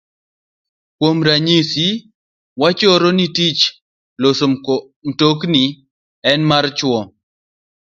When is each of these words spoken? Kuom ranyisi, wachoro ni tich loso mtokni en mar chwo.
Kuom 0.97 1.17
ranyisi, 1.27 1.85
wachoro 2.61 3.09
ni 3.17 3.25
tich 3.35 3.61
loso 4.21 4.45
mtokni 5.09 5.63
en 6.31 6.39
mar 6.51 6.65
chwo. 6.77 6.99